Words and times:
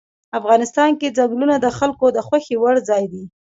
افغانستان 0.39 0.89
کې 0.99 1.15
ځنګلونه 1.17 1.55
د 1.59 1.67
خلکو 1.77 2.05
د 2.15 2.17
خوښې 2.27 2.55
وړ 2.61 2.75
ځای 2.89 3.03
دی. 3.13 3.23